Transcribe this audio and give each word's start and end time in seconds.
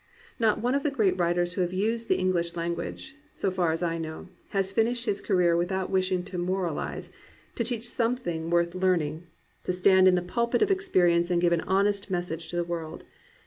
Not 0.39 0.59
one 0.59 0.73
of 0.73 0.81
the 0.81 0.89
great 0.89 1.15
writers 1.19 1.53
who 1.53 1.61
have 1.61 1.73
used 1.73 2.07
the 2.09 2.17
English 2.17 2.55
language, 2.55 3.15
so 3.29 3.51
far 3.51 3.71
as 3.71 3.83
I 3.83 3.99
know, 3.99 4.29
has 4.49 4.71
finished 4.71 5.05
his 5.05 5.21
career 5.21 5.55
without 5.55 5.91
wishing 5.91 6.23
to 6.23 6.39
moralize, 6.39 7.11
to 7.53 7.63
teach 7.63 7.87
something 7.87 8.49
worth 8.49 8.73
learn 8.73 8.97
388 8.97 9.05
AN 9.05 9.13
ADVENTURER, 9.13 9.59
ing, 9.59 9.65
to 9.65 9.73
stand 9.73 10.07
in 10.07 10.15
the 10.15 10.33
pulpit 10.33 10.63
of 10.63 10.71
experience 10.71 11.29
and 11.29 11.39
give 11.39 11.53
an 11.53 11.61
honest 11.61 12.09
message 12.09 12.47
to 12.47 12.55
the 12.55 12.63
world. 12.63 13.03